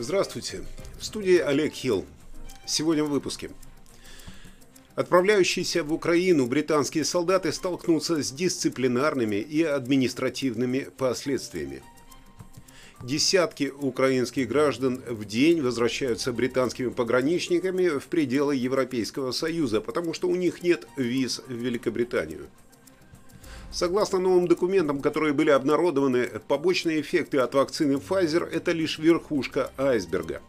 [0.00, 0.60] Здравствуйте.
[1.00, 2.06] В студии Олег Хилл.
[2.64, 3.50] Сегодня в выпуске.
[4.94, 11.82] Отправляющиеся в Украину британские солдаты столкнутся с дисциплинарными и административными последствиями.
[13.02, 20.36] Десятки украинских граждан в день возвращаются британскими пограничниками в пределы Европейского Союза, потому что у
[20.36, 22.46] них нет виз в Великобританию.
[23.70, 30.40] Согласно новым документам, которые были обнародованы, побочные эффекты от вакцины Pfizer– это лишь верхушка айсберга.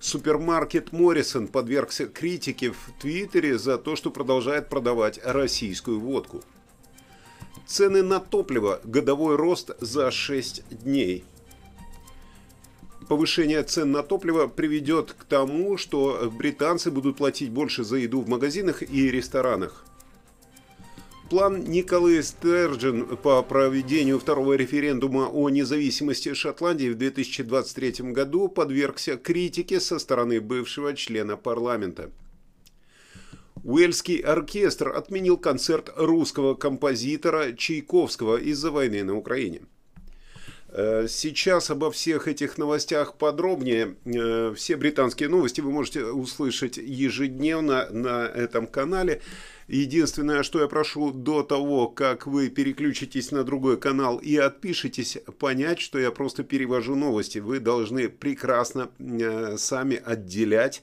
[0.00, 6.42] Супермаркет Моррисон подвергся критике в Твиттере за то, что продолжает продавать российскую водку.
[7.66, 11.24] Цены на топливо– годовой рост за 6 дней.
[13.08, 18.28] Повышение цен на топливо приведет к тому, что британцы будут платить больше за еду в
[18.28, 19.84] магазинах и ресторанах.
[21.34, 29.80] План Николы Стерджин по проведению второго референдума о независимости Шотландии в 2023 году подвергся критике
[29.80, 32.12] со стороны бывшего члена парламента.
[33.64, 39.62] Уэльский оркестр отменил концерт русского композитора Чайковского из-за войны на Украине.
[40.76, 43.94] Э, сейчас обо всех этих новостях подробнее.
[44.04, 49.22] Э, все британские новости вы можете услышать ежедневно на этом канале.
[49.68, 55.78] Единственное, что я прошу до того, как вы переключитесь на другой канал и отпишитесь, понять,
[55.78, 57.38] что я просто перевожу новости.
[57.38, 60.82] Вы должны прекрасно э, сами отделять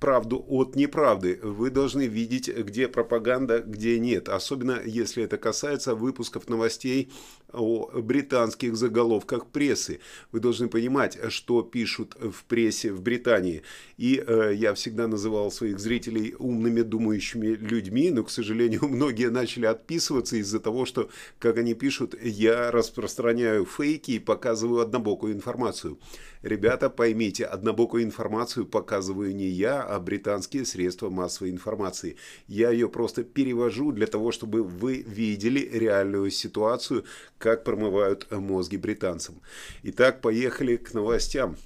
[0.00, 1.38] правду от неправды.
[1.42, 4.28] Вы должны видеть, где пропаганда, где нет.
[4.28, 7.10] Особенно, если это касается выпусков новостей
[7.52, 10.00] о британских заголовках прессы.
[10.32, 13.62] Вы должны понимать, что пишут в прессе в Британии.
[13.96, 19.66] И э, я всегда называл своих зрителей умными, думающими людьми, но, к сожалению, многие начали
[19.66, 25.98] отписываться из-за того, что, как они пишут, я распространяю фейки и показываю однобокую информацию.
[26.46, 32.14] Ребята, поймите, однобокую информацию показываю не я, а британские средства массовой информации.
[32.46, 37.04] Я ее просто перевожу для того, чтобы вы видели реальную ситуацию,
[37.38, 39.42] как промывают мозги британцам.
[39.82, 41.56] Итак, поехали к новостям.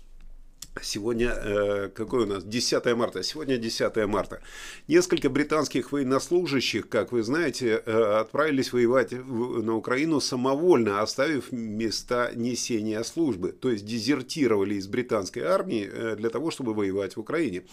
[0.83, 2.45] Сегодня, э, какой у нас?
[2.45, 3.23] 10 марта.
[3.23, 4.41] Сегодня 10 марта.
[4.87, 13.03] Несколько британских военнослужащих, как вы знаете, э, отправились воевать на Украину самовольно, оставив места несения
[13.03, 13.51] службы.
[13.51, 17.65] То есть дезертировали из британской армии э, для того, чтобы воевать в Украине.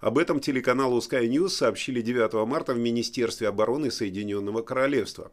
[0.00, 5.30] Об этом телеканалу Sky News сообщили 9 марта в Министерстве обороны Соединенного Королевства.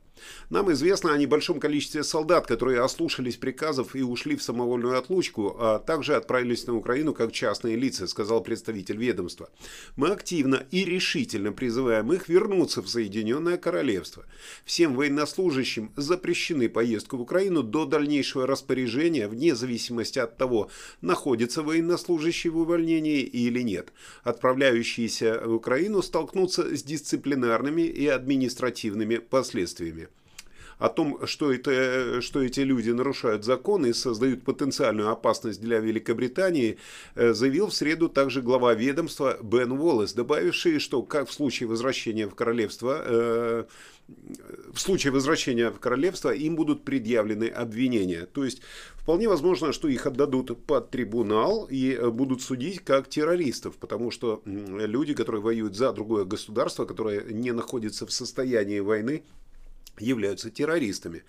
[0.49, 5.79] Нам известно о небольшом количестве солдат, которые ослушались приказов и ушли в самовольную отлучку, а
[5.79, 9.49] также отправились на Украину как частные лица, сказал представитель ведомства.
[9.95, 14.25] Мы активно и решительно призываем их вернуться в Соединенное Королевство.
[14.65, 20.69] Всем военнослужащим запрещены поездку в Украину до дальнейшего распоряжения, вне зависимости от того,
[21.01, 23.93] находится военнослужащий в увольнении или нет.
[24.23, 30.07] Отправляющиеся в Украину столкнутся с дисциплинарными и административными последствиями
[30.77, 36.77] о том, что, это, что эти люди нарушают законы и создают потенциальную опасность для Великобритании,
[37.15, 42.27] э, заявил в среду также глава ведомства Бен Уоллес, добавивший, что как в случае возвращения
[42.27, 43.63] в королевство, э,
[44.73, 48.27] в случае возвращения в королевство им будут предъявлены обвинения.
[48.27, 48.61] То есть
[48.95, 54.41] вполне возможно, что их отдадут под трибунал и э, будут судить как террористов, потому что
[54.45, 59.23] люди, которые воюют за другое государство, которое не находится в состоянии войны,
[59.99, 61.23] являются террористами,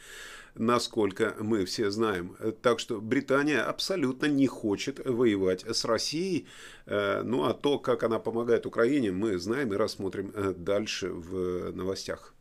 [0.54, 2.36] насколько мы все знаем.
[2.62, 6.46] Так что Британия абсолютно не хочет воевать с Россией.
[6.86, 11.72] Э, ну а то, как она помогает Украине, мы знаем и рассмотрим э, дальше в
[11.72, 12.35] новостях.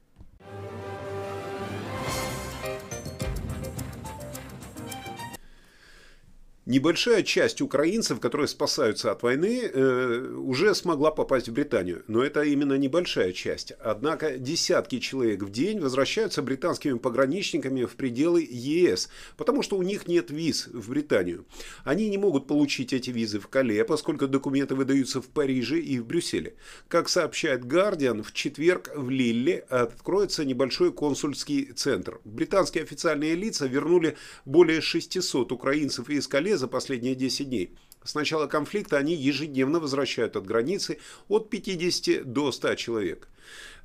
[6.66, 12.04] Небольшая часть украинцев, которые спасаются от войны, э, уже смогла попасть в Британию.
[12.08, 13.74] Но это именно небольшая часть.
[13.80, 20.08] Однако десятки человек в день возвращаются британскими пограничниками в пределы ЕС, потому что у них
[20.08, 21.46] нет виз в Британию.
[21.84, 26.08] Они не могут получить эти визы в Кале, поскольку документы выдаются в Париже и в
[26.08, 26.56] Брюсселе.
[26.88, 32.20] Как сообщает Guardian, в четверг в Лилле откроется небольшой консульский центр.
[32.24, 37.76] Британские официальные лица вернули более 600 украинцев из Кале за последние 10 дней.
[38.04, 43.28] С начала конфликта они ежедневно возвращают от границы от 50 до 100 человек.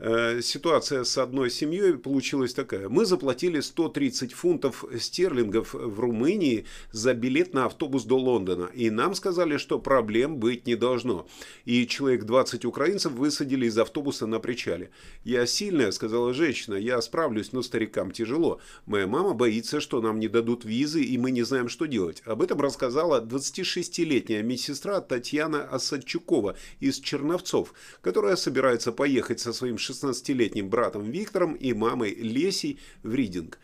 [0.03, 2.89] Э, ситуация с одной семьей получилась такая.
[2.89, 8.71] Мы заплатили 130 фунтов стерлингов в Румынии за билет на автобус до Лондона.
[8.75, 11.27] И нам сказали, что проблем быть не должно.
[11.67, 14.91] И человек 20 украинцев высадили из автобуса на причале.
[15.23, 18.61] «Я сильная»,— сказала женщина,— «я справлюсь, но старикам тяжело.
[18.87, 22.23] Моя мама боится, что нам не дадут визы, и мы не знаем, что делать».
[22.25, 30.69] Об этом рассказала 26-летняя медсестра Татьяна Осадчукова из Черновцов, которая собирается поехать со своим 16-летним
[30.69, 33.59] братом Виктором и мамой Лесей в Ридинг.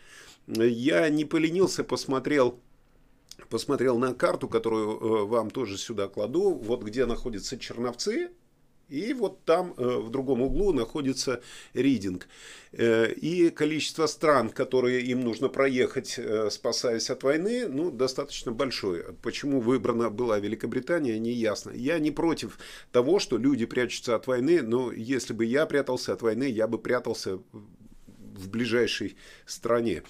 [0.47, 2.59] Я не поленился, посмотрел
[3.49, 8.31] посмотрел на карту, которую э, вам тоже сюда кладу, вот где находятся Черновцы,
[8.89, 11.41] и вот там э, в другом углу находится
[11.73, 12.27] ридинг.
[12.71, 19.15] Э, и количество стран, которые им нужно проехать, э, спасаясь от войны, ну, достаточно большое.
[19.21, 21.71] Почему выбрана была Великобритания, не ясно.
[21.71, 22.57] Я не против
[22.91, 26.77] того, что люди прячутся от войны, но если бы я прятался от войны, я бы
[26.77, 27.39] прятался
[28.37, 30.03] в ближайшей стране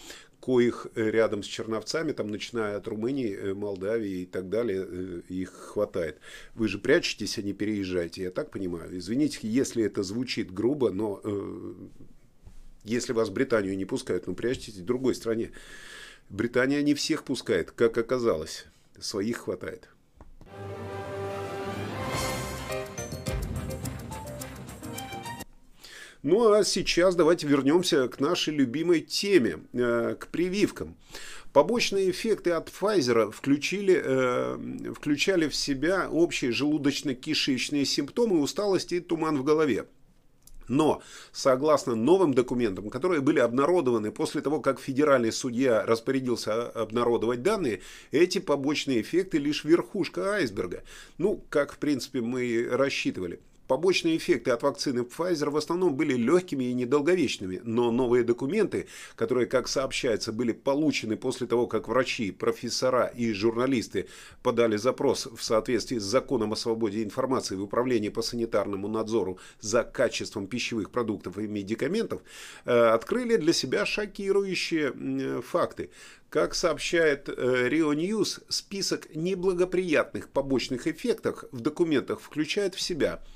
[0.48, 5.22] коих э, рядом с Черновцами, там, начиная от Румынии, э, Молдавии и так далее, э,
[5.28, 6.20] их хватает.
[6.56, 8.98] Вы же прячетесь, а не переезжаете, я так понимаю.
[8.98, 11.74] Извините, если это звучит грубо, но э,
[12.86, 15.52] если вас в Британию не пускают, ну прячьтесь в другой стране.
[16.30, 18.68] Британия не всех пускает, как оказалось.
[19.02, 19.90] Своих хватает.
[26.24, 30.96] Ну а сейчас давайте вернемся к нашей любимой теме, э, к прививкам.
[31.54, 39.38] Побочные эффекты от Pfizer включили, э, включали в себя общие желудочно-кишечные симптомы, усталость и туман
[39.38, 39.86] в голове.
[40.68, 47.82] Но, согласно новым документам, которые были обнародованы после того, как федеральный судья распорядился обнародовать данные,
[48.12, 50.84] эти побочные эффекты лишь верхушка айсберга.
[51.18, 53.40] Ну, как, в принципе, мы и рассчитывали.
[53.68, 59.46] Побочные эффекты от вакцины Pfizer в основном были легкими и недолговечными, но новые документы, которые,
[59.46, 64.08] как сообщается, были получены после того, как врачи, профессора и журналисты
[64.42, 69.84] подали запрос в соответствии с законом о свободе информации в Управлении по санитарному надзору за
[69.84, 72.22] качеством пищевых продуктов и медикаментов,
[72.64, 75.90] э, открыли для себя шокирующие факты.
[76.30, 83.22] Как сообщает Rio э, News, список неблагоприятных побочных эффектов в документах включает в себя–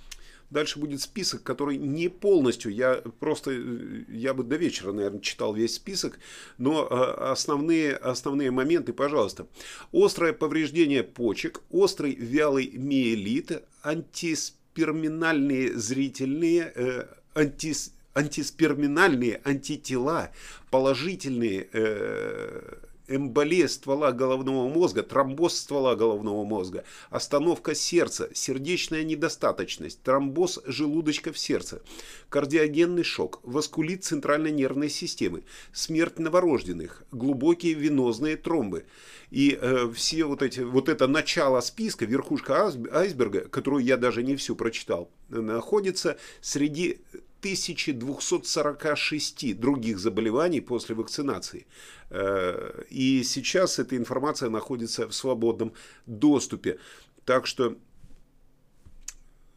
[0.51, 5.53] Дальше будет список, который не полностью, я просто, э, я бы до вечера, наверное, читал
[5.53, 6.19] весь список,
[6.57, 9.47] но э, основные, основные моменты, пожалуйста.
[9.93, 20.31] Острое повреждение почек, острый вялый миелит, антисперминальные зрительные, э, антис, антисперминальные антитела,
[20.69, 22.75] положительные э,
[23.15, 31.37] эмболия ствола головного мозга, тромбоз ствола головного мозга, остановка сердца, сердечная недостаточность, тромбоз желудочка в
[31.37, 31.81] сердце,
[32.29, 35.43] кардиогенный шок, васкулит центральной нервной системы,
[35.73, 38.85] смерть новорожденных, глубокие венозные тромбы.
[39.29, 44.35] И э, все вот эти, вот это начало списка, верхушка айсберга, которую я даже не
[44.35, 46.99] всю прочитал, находится среди
[47.41, 51.65] 1246 других заболеваний после вакцинации.
[52.09, 55.73] Э, и сейчас эта информация находится в свободном
[56.05, 56.79] доступе.
[57.25, 57.75] Так что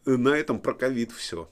[0.07, 1.49] на этом про ковид все.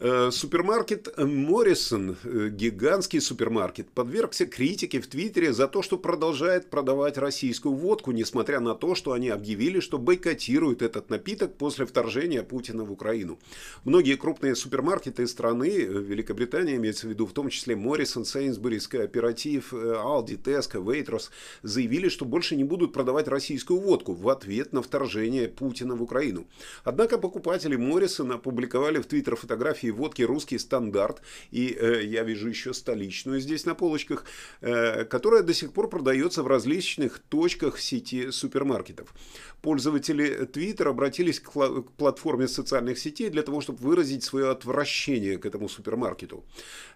[0.00, 7.74] Супермаркет Моррисон, э, гигантский супермаркет, подвергся критике в Твиттере за то, что продолжает продавать российскую
[7.74, 12.92] водку, несмотря на то, что они объявили, что бойкотируют этот напиток после вторжения Путина в
[12.92, 13.40] Украину.
[13.82, 19.74] Многие крупные супермаркеты страны, э, Великобритания имеется в виду, в том числе Моррисон, Сейнсбурис, Кооператив,
[19.74, 21.32] Алди, Теско, Вейтрос,
[21.64, 26.46] заявили, что больше не будут продавать российскую водку в ответ на вторжение Путина в Украину.
[26.84, 32.48] Однако покупатели Моррисона опубликовали в Твиттер фотографии и водки русский стандарт, и э, я вижу
[32.48, 34.24] еще столичную здесь на полочках,
[34.60, 39.12] э, которая до сих пор продается в различных точках сети супермаркетов.
[39.62, 45.46] Пользователи Twitter обратились к, к платформе социальных сетей для того, чтобы выразить свое отвращение к
[45.46, 46.44] этому супермаркету.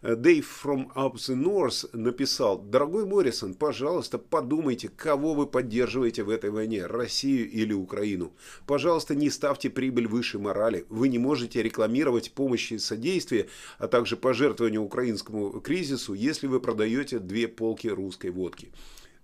[0.03, 6.51] Дэйв from Up the North написал, «Дорогой Моррисон, пожалуйста, подумайте, кого вы поддерживаете в этой
[6.51, 8.33] войне, Россию или Украину.
[8.67, 10.85] Пожалуйста, не ставьте прибыль выше морали.
[10.89, 13.49] Вы не можете рекламировать помощь содействие,
[13.79, 18.73] а также пожертвование украинскому кризису, если вы продаете две полки русской водки.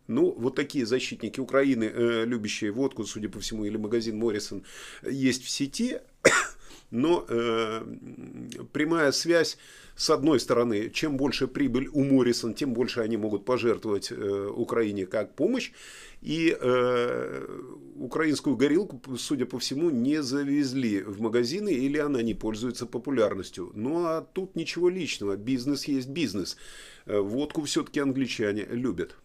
[0.07, 4.65] Ну, вот такие защитники Украины, э, любящие водку, судя по всему, или магазин Моррисон,
[5.03, 5.99] есть в сети.
[6.90, 7.85] Но э,
[8.73, 9.59] прямая связь,
[9.95, 15.07] с одной стороны, чем больше прибыль у Моррисон, тем больше они могут пожертвовать э, Украине
[15.07, 15.73] как помощь.
[16.23, 17.47] И э,
[17.97, 23.71] украинскую горилку, судя по всему, не завезли в магазины или она не пользуется популярностью.
[23.75, 26.57] Ну а тут ничего личного, бизнес есть бизнес.
[27.07, 29.16] Э, водку все-таки англичане любят.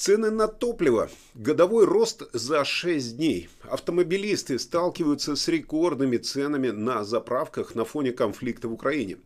[0.00, 1.10] Цены на топливо.
[1.34, 3.50] Годовой рост за 6 дней.
[3.68, 9.18] Автомобилисты сталкиваются с рекордными ценами на заправках на фоне конфликта в Украине.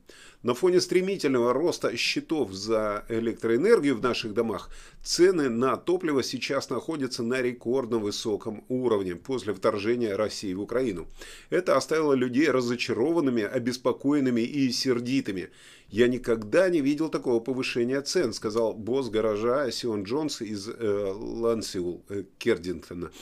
[0.42, 4.68] На фоне стремительного роста счетов за электроэнергию в наших домах
[5.04, 11.06] цены на топливо сейчас находятся на рекордно высоком уровне после вторжения России в Украину.
[11.50, 15.50] Это оставило людей разочарованными, обеспокоенными и сердитыми.
[15.94, 22.04] «Я никогда не видел такого повышения цен», сказал босс гаража Сион Джонс из э, Лансиул,
[22.08, 23.12] э, Кердингтона.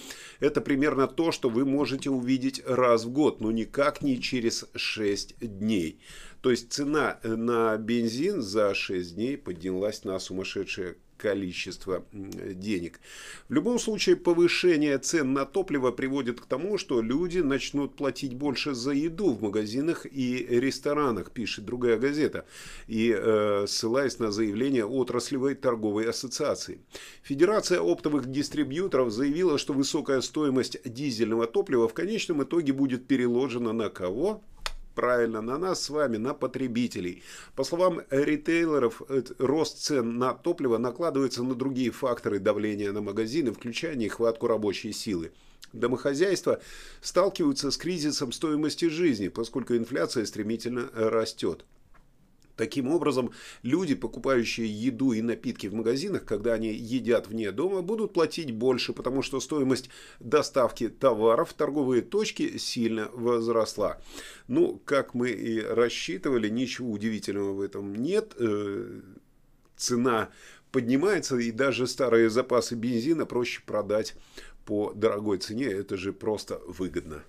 [0.41, 5.35] Это примерно то, что вы можете увидеть раз в год, но никак не через 6
[5.39, 6.01] дней.
[6.41, 13.01] То есть цена э, на бензин за 6 дней поднялась на сумасшедшее количество денег.
[13.49, 18.75] В любом случае, повышение цен на топливо приводит к тому, что люди начнут платить больше
[18.75, 22.45] за еду в магазинах и ресторанах, пишет другая газета,
[22.89, 26.81] и э, ссылаясь на заявление отраслевой торговой ассоциации.
[27.23, 33.89] Федерация оптовых дистрибьюторов заявила, что высокая стоимость дизельного топлива в конечном итоге будет переложена на
[33.91, 34.43] кого?
[34.95, 37.23] Правильно, на нас с вами, на потребителей.
[37.57, 39.03] По словам ритейлеров,
[39.39, 45.33] рост цен на топливо накладывается на другие факторы давления на магазины, включая нехватку рабочей силы.
[45.73, 46.61] Домохозяйства
[47.01, 51.65] сталкиваются с кризисом стоимости жизни, поскольку инфляция стремительно растет.
[52.57, 53.33] Таким образом,
[53.63, 58.93] люди, покупающие еду и напитки в магазинах, когда они едят вне дома, будут платить больше,
[58.93, 59.89] потому что стоимость
[60.21, 64.01] доставки товаров в торговые точки сильно возросла.
[64.49, 68.35] Ну, как мы и рассчитывали, ничего удивительного в этом нет.
[68.39, 69.01] Э,
[69.77, 70.29] цена
[70.71, 74.15] поднимается, и даже старые запасы бензина проще продать
[74.65, 75.67] по дорогой цене.
[75.67, 77.23] Это же просто выгодно.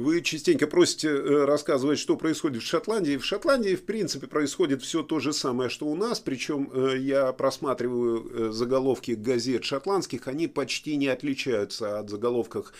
[0.00, 3.18] Вы частенько просите э, рассказывать, что происходит в Шотландии.
[3.18, 6.20] В Шотландии, в принципе, происходит все то же самое, что у нас.
[6.20, 10.26] Причем э, я просматриваю э, заголовки газет шотландских.
[10.26, 12.72] Они почти не отличаются от заголовков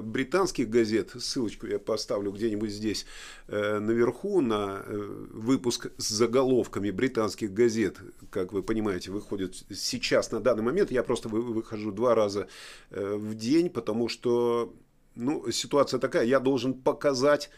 [0.00, 1.10] британских газет.
[1.18, 3.06] Ссылочку я поставлю где-нибудь здесь
[3.48, 7.96] наверху на выпуск с заголовками британских газет.
[8.30, 10.90] Как вы понимаете, выходит сейчас на данный момент.
[10.90, 12.48] Я просто выхожу два раза
[12.90, 14.72] в день, потому что
[15.16, 17.50] ну, ситуация такая, я должен показать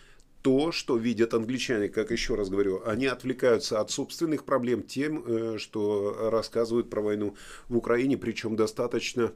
[0.42, 5.58] то, что видят англичане, как еще раз говорю, они отвлекаются от собственных проблем тем, э,
[5.58, 7.36] что рассказывают про войну
[7.68, 9.32] в Украине, причем достаточно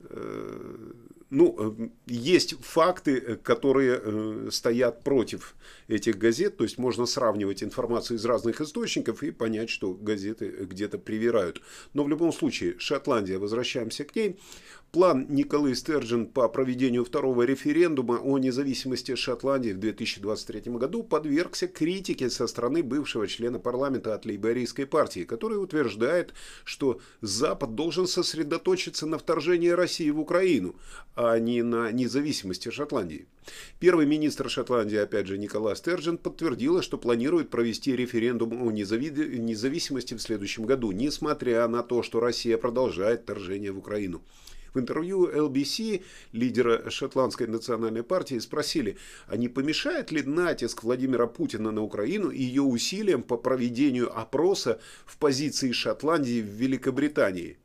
[0.00, 0.92] э,
[1.34, 5.54] ну, э, есть факты, которые стоят против
[5.88, 10.98] этих газет, то есть можно сравнивать информацию из разных источников и понять, что газеты где-то
[10.98, 11.60] привирают.
[11.92, 14.38] Но в любом случае, Шотландия, возвращаемся к ней,
[14.94, 22.30] План Николы Стерджин по проведению второго референдума о независимости Шотландии в 2023 году подвергся критике
[22.30, 29.18] со стороны бывшего члена парламента от лейбористской партии, который утверждает, что Запад должен сосредоточиться на
[29.18, 30.76] вторжении России в Украину,
[31.16, 33.26] а не на независимости Шотландии.
[33.78, 40.22] Первый министр Шотландии, опять же, Никола Стерджин, подтвердила, что планирует провести референдум о независимости в
[40.22, 44.22] следующем году, несмотря на то, что Россия продолжает вторжение в Украину.
[44.74, 46.02] В интервью LBC
[46.32, 48.96] лидера шотландской национальной партии спросили,
[49.28, 54.80] а не помешает ли натиск Владимира Путина на Украину и ее усилиям по проведению опроса
[55.06, 57.56] в позиции Шотландии в Великобритании.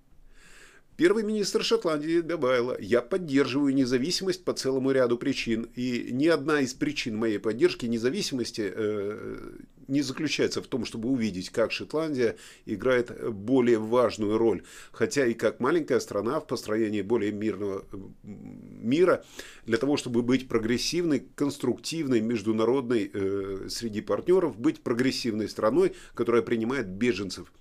[0.99, 5.69] Первый министр Шотландии добавила, я поддерживаю независимость по целому ряду причин.
[5.73, 9.51] И ни одна из причин моей поддержки независимости э,
[9.87, 14.63] не заключается в том, чтобы увидеть, как Шотландия играет более важную роль.
[14.91, 17.85] Хотя и как маленькая страна в построении более мирного
[18.21, 19.23] мира,
[19.65, 26.87] для того, чтобы быть прогрессивной, конструктивной, международной э, среди партнеров, быть прогрессивной страной, которая принимает
[26.89, 27.53] беженцев.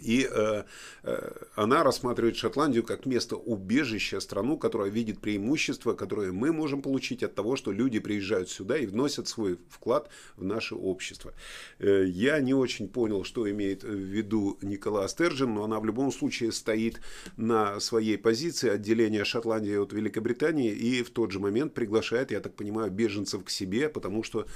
[0.00, 0.64] И э,
[1.02, 7.22] э, она рассматривает Шотландию как место убежища, страну, которая видит преимущества, которые мы можем получить
[7.22, 11.32] от того, что люди приезжают сюда и вносят свой вклад в наше общество.
[11.78, 16.12] Э, я не очень понял, что имеет в виду Никола Стержин, но она в любом
[16.12, 17.00] случае стоит
[17.36, 22.54] на своей позиции отделения Шотландии от Великобритании и в тот же момент приглашает, я так
[22.54, 24.46] понимаю, беженцев к себе, потому что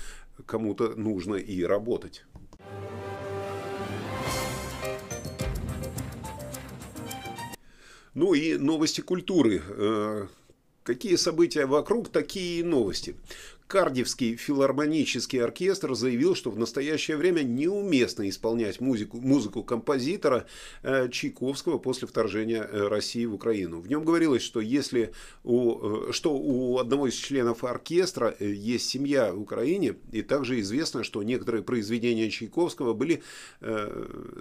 [0.47, 2.25] кому-то нужно и работать.
[8.15, 9.61] Ну и новости культуры.
[9.67, 10.27] Э,
[10.85, 13.17] какие события вокруг, такие и новости.
[13.67, 20.47] Кардивский филармонический оркестр заявил, что в настоящее время неуместно исполнять музыку, музыку композитора
[20.85, 23.81] э, Чайковского после вторжения э, России в Украину.
[23.81, 29.41] В нем говорилось, что если у, что у одного из членов оркестра есть семья в
[29.41, 33.25] Украине, и также известно, что некоторые произведения Чайковского были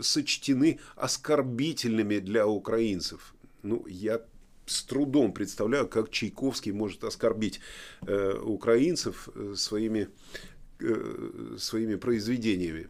[0.02, 3.34] сочтены оскорбительными для украинцев.
[3.64, 4.22] Ну, я
[4.66, 7.60] с трудом представляю, как Чайковский может оскорбить
[8.06, 10.10] э, украинцев э, своими,
[10.80, 12.90] э, своими произведениями.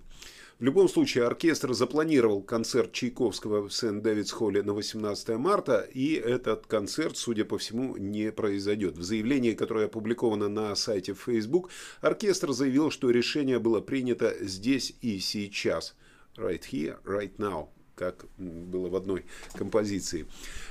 [0.59, 7.17] В любом случае, оркестр запланировал концерт Чайковского в Сент-Дэвидс-Холле на 18 марта, и этот концерт,
[7.17, 8.97] судя по всему, не произойдет.
[8.97, 11.69] В заявлении, которое опубликовано на сайте Facebook,
[12.01, 15.95] оркестр заявил, что решение было принято здесь и сейчас.
[16.37, 20.25] Right here, right now как было в одной композиции.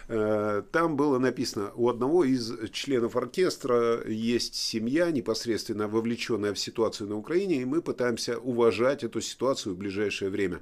[0.08, 7.08] Э, там было написано, у одного из членов оркестра есть семья, непосредственно вовлеченная в ситуацию
[7.08, 10.60] на Украине, и мы пытаемся уважать эту ситуацию в ближайшее время.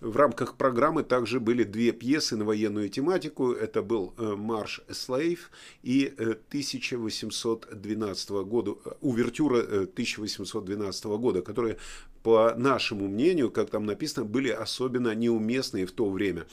[0.00, 3.50] В рамках программы также были две пьесы на военную тематику.
[3.50, 5.50] Это был э, «Марш Слейв»
[5.82, 11.78] и 1812 э, года, увертюра 1812 года, которые
[12.22, 16.46] по нашему мнению, как там написано, были особенно неуместные в то время.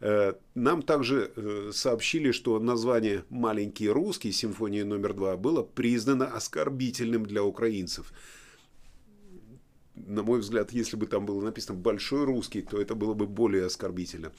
[0.00, 7.26] Э, нам также э, сообщили, что название «Маленький русский» симфонии номер два было признано оскорбительным
[7.26, 8.12] для украинцев
[9.94, 13.66] на мой взгляд, если бы там было написано «большой русский», то это было бы более
[13.66, 14.32] оскорбительно.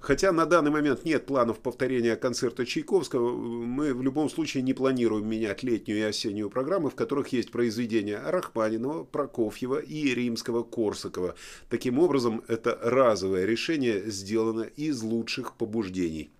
[0.00, 5.28] Хотя на данный момент нет планов повторения концерта Чайковского, мы в любом случае не планируем
[5.28, 11.34] менять летнюю и осеннюю программы, в которых есть произведения Рахманинова, Прокофьева и Римского-Корсакова.
[11.68, 16.30] Таким образом, это разовое решение сделано из лучших побуждений.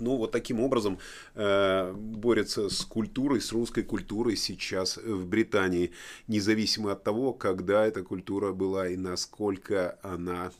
[0.00, 0.98] Ну, вот таким образом
[1.34, 5.92] э, борется с культурой, с русской культурой сейчас в Британии,
[6.26, 10.52] независимо от того, когда эта культура была и насколько она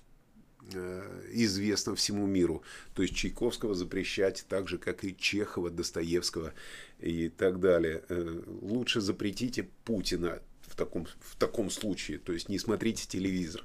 [0.72, 2.62] э, известна всему миру.
[2.94, 6.52] То есть Чайковского запрещать так же, как и Чехова, Достоевского
[7.00, 8.02] и так далее.
[8.08, 13.64] Э, лучше запретите Путина в таком, в таком случае, то есть не смотрите телевизор.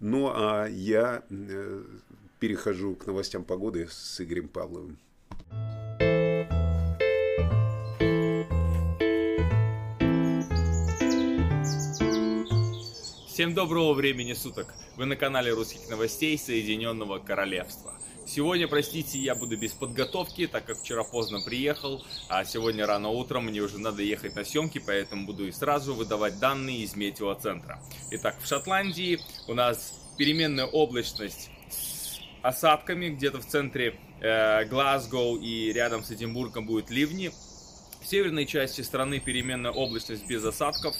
[0.00, 1.84] Ну, а я э,
[2.38, 4.98] перехожу к новостям погоды с Игорем Павловым.
[13.38, 14.74] Всем доброго времени суток!
[14.96, 17.94] Вы на канале русских новостей Соединенного Королевства.
[18.26, 23.46] Сегодня, простите, я буду без подготовки, так как вчера поздно приехал, а сегодня рано утром
[23.46, 27.80] мне уже надо ехать на съемки, поэтому буду и сразу выдавать данные из метеоцентра.
[28.10, 31.48] Итак, в Шотландии у нас переменная облачность
[32.42, 34.64] осадками, где-то в центре э,
[35.40, 37.30] и рядом с Эдинбургом будут ливни.
[38.00, 40.94] В северной части страны переменная облачность без осадков.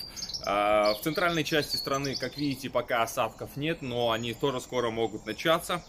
[0.47, 5.27] Э, в центральной части страны, как видите, пока осадков нет, но они тоже скоро могут
[5.27, 5.85] начаться.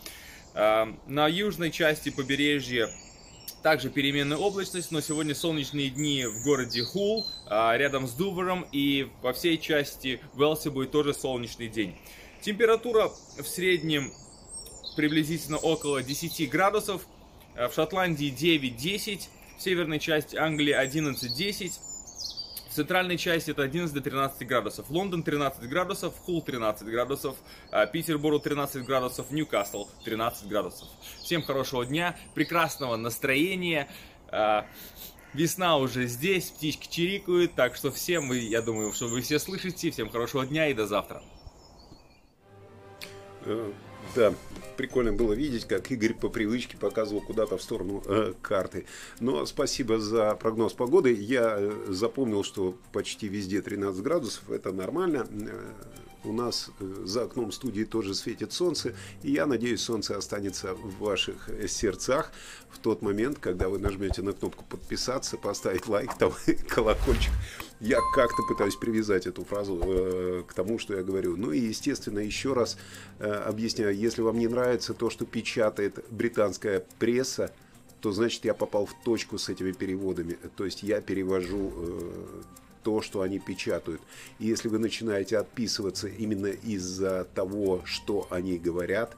[0.54, 2.90] Э, на южной части побережья
[3.62, 9.10] также переменная облачность, но сегодня солнечные дни в городе Хул, э, рядом с Дувером, и
[9.22, 11.96] по всей части Велси будет тоже солнечный день.
[12.42, 14.14] Температура в среднем
[14.96, 17.06] приблизительно около 10 градусов.
[17.60, 21.74] Э, в Шотландии 9-10, в северной части Англии 11-10,
[22.70, 24.90] в центральной части это 11 до 13 градусов.
[24.90, 27.36] Лондон 13 градусов, Хул 13 градусов,
[27.72, 30.88] э, Петербург 13 градусов, Ньюкасл 13 градусов.
[31.22, 33.90] Всем хорошего дня, прекрасного настроения.
[34.32, 34.62] Э,
[35.34, 39.92] весна уже здесь, птички чирикают, так что всем, вы, я думаю, что вы все слышите.
[39.92, 41.22] Всем хорошего дня и до завтра.
[44.16, 44.34] Да,
[44.76, 48.86] прикольно было видеть, как Игорь по привычке показывал куда-то в сторону э, карты.
[49.20, 51.14] Но спасибо за прогноз погоды.
[51.14, 54.50] Я э, запомнил, что почти везде 13 градусов.
[54.50, 55.28] Это нормально.
[55.30, 55.74] Э,
[56.24, 61.00] у нас э, за окном студии тоже светит солнце, и я надеюсь, солнце останется в
[61.00, 62.32] ваших сердцах
[62.70, 66.34] в тот момент, когда вы нажмете на кнопку подписаться, поставить лайк, там
[66.68, 67.32] колокольчик.
[67.80, 71.38] Я как-то пытаюсь привязать эту фразу э, к тому, что я говорю.
[71.38, 72.78] Ну и, естественно, еще раз
[73.20, 77.54] э, объясняю, если вам не нравится то, что печатает британская пресса,
[78.02, 80.38] то значит я попал в точку с этими переводами.
[80.58, 82.42] То есть я перевожу э,
[82.84, 84.02] то, что они печатают.
[84.40, 89.16] И если вы начинаете отписываться именно из-за того, что они говорят,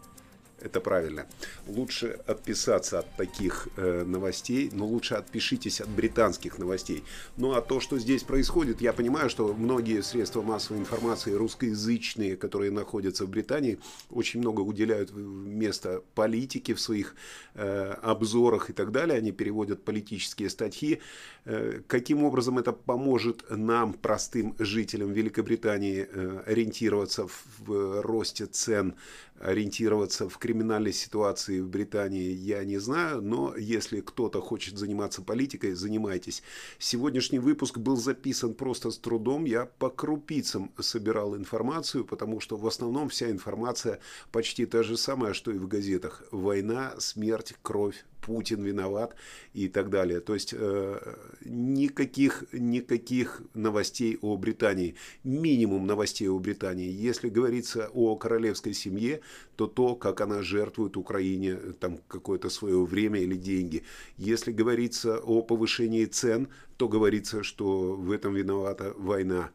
[0.62, 1.26] это правильно.
[1.68, 7.04] Лучше отписаться от таких э, новостей, но лучше отпишитесь от британских новостей.
[7.38, 12.72] Ну а то, что здесь происходит, я понимаю, что многие средства массовой информации русскоязычные, которые
[12.72, 17.16] находятся в Британии, очень много уделяют место политике в своих
[17.56, 19.18] э, обзорах и так далее.
[19.18, 21.02] Они переводят политические статьи.
[21.46, 28.96] Э, каким образом это поможет нам, простым жителям Великобритании, э, ориентироваться в, в росте цен
[29.44, 35.74] ориентироваться в криминальной ситуации в Британии, я не знаю, но если кто-то хочет заниматься политикой,
[35.74, 36.44] занимайтесь.
[36.80, 42.68] Сегодняшний выпуск был записан просто с трудом, я по крупицам собирал информацию, потому что в
[42.68, 44.00] основном вся информация
[44.32, 46.24] почти та же самая, что и в газетах.
[46.32, 49.16] Война, смерть, кровь, Путин виноват
[49.54, 50.20] и так далее.
[50.20, 56.90] То есть э, никаких, никаких новостей о Британии, минимум новостей о Британии.
[56.90, 59.22] Если говорится о королевской семье,
[59.56, 63.84] то то, как она жертвует Украине там какое-то свое время или деньги.
[64.18, 69.52] Если говорится о повышении цен, то говорится, что в этом виновата война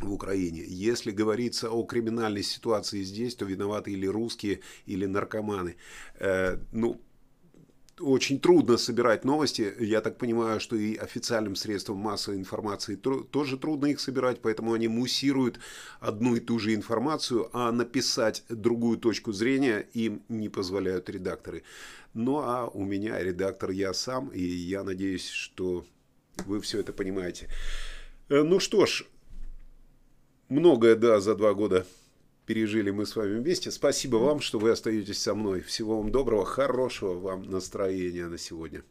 [0.00, 0.62] в Украине.
[0.66, 5.76] Если говорится о криминальной ситуации здесь, то виноваты или русские, или наркоманы.
[6.18, 7.00] Э, ну,
[8.00, 9.72] очень трудно собирать новости.
[9.80, 14.88] Я так понимаю, что и официальным средствам массовой информации тоже трудно их собирать, поэтому они
[14.88, 15.58] муссируют
[16.00, 21.62] одну и ту же информацию, а написать другую точку зрения им не позволяют редакторы.
[22.14, 25.86] Ну а у меня редактор я сам, и я надеюсь, что
[26.44, 27.48] вы все это понимаете.
[28.28, 29.04] Э, ну что ж,
[30.48, 31.86] многое, да, за два года
[32.46, 33.70] пережили мы с вами вместе.
[33.70, 35.60] Спасибо вам, что вы остаетесь со мной.
[35.60, 38.82] Всего вам доброго, хорошего вам настроения на сегодня.